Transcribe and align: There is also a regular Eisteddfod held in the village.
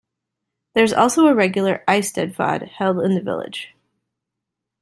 There 0.73 0.83
is 0.83 0.93
also 0.93 1.27
a 1.27 1.35
regular 1.35 1.83
Eisteddfod 1.87 2.67
held 2.69 3.01
in 3.05 3.13
the 3.13 3.21
village. 3.21 3.75